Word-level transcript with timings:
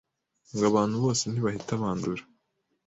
ngo 0.53 0.63
abantu 0.71 0.95
bose 1.03 1.23
ntibahita 1.27 1.81
bandura 1.81 2.23